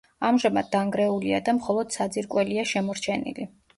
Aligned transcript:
ამჟამად 0.27 0.69
დანგრეულია 0.75 1.41
და 1.49 1.55
მხოლოდ 1.59 1.93
საძირკველია 1.99 2.65
შემორჩენილი. 2.73 3.47